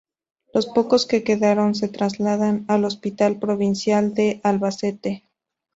Los 0.51 0.65
pocos 0.65 1.05
que 1.05 1.23
quedaron 1.23 1.75
se 1.75 1.87
trasladaron 1.87 2.65
al 2.67 2.85
Hospital 2.85 3.37
Provincial 3.37 4.15
de 4.15 4.41
Albacete. 4.43 5.29